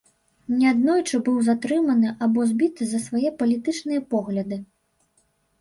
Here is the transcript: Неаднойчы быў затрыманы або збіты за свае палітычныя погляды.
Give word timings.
Неаднойчы 0.59 1.19
быў 1.27 1.35
затрыманы 1.49 2.09
або 2.27 2.45
збіты 2.53 2.83
за 2.95 2.99
свае 3.05 3.29
палітычныя 3.43 4.01
погляды. 4.15 4.61